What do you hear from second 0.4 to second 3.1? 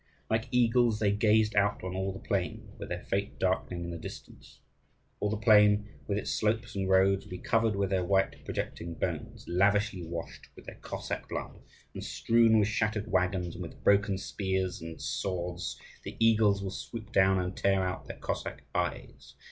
eagles they gazed out on all the plain, with their